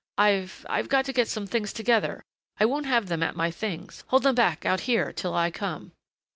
[0.17, 2.23] I I've got to get some things together
[2.59, 5.91] I won't have them at my things hold them back out here till I come."